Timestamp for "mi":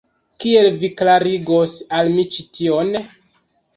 2.17-2.27